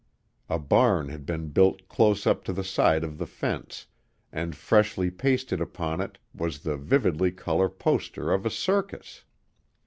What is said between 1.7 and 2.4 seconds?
close